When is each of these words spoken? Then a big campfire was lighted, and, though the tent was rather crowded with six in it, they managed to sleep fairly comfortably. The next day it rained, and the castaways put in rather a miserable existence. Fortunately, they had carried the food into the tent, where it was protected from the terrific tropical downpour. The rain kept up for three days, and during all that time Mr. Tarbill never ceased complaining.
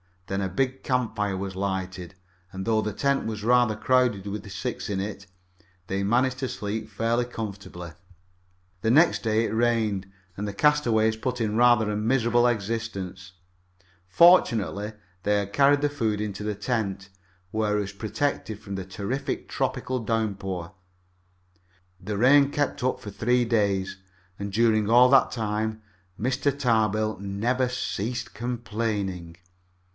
Then 0.25 0.41
a 0.41 0.49
big 0.49 0.81
campfire 0.81 1.35
was 1.35 1.55
lighted, 1.57 2.15
and, 2.53 2.65
though 2.65 2.81
the 2.81 2.93
tent 2.93 3.25
was 3.25 3.43
rather 3.43 3.75
crowded 3.75 4.25
with 4.25 4.49
six 4.49 4.89
in 4.89 4.99
it, 5.01 5.27
they 5.87 6.01
managed 6.03 6.39
to 6.39 6.47
sleep 6.47 6.89
fairly 6.89 7.25
comfortably. 7.25 7.91
The 8.81 8.89
next 8.91 9.23
day 9.23 9.43
it 9.45 9.51
rained, 9.53 10.09
and 10.37 10.47
the 10.47 10.53
castaways 10.53 11.17
put 11.17 11.39
in 11.41 11.57
rather 11.57 11.91
a 11.91 11.97
miserable 11.97 12.47
existence. 12.47 13.33
Fortunately, 14.07 14.93
they 15.23 15.37
had 15.39 15.53
carried 15.53 15.81
the 15.81 15.89
food 15.89 16.21
into 16.21 16.43
the 16.43 16.55
tent, 16.55 17.09
where 17.51 17.77
it 17.77 17.81
was 17.81 17.91
protected 17.93 18.57
from 18.59 18.75
the 18.75 18.85
terrific 18.85 19.49
tropical 19.49 19.99
downpour. 19.99 20.73
The 21.99 22.17
rain 22.17 22.51
kept 22.51 22.83
up 22.85 23.01
for 23.01 23.11
three 23.11 23.43
days, 23.43 23.97
and 24.39 24.51
during 24.51 24.89
all 24.89 25.09
that 25.09 25.29
time 25.29 25.83
Mr. 26.19 26.57
Tarbill 26.57 27.19
never 27.19 27.67
ceased 27.67 28.33
complaining. 28.33 29.35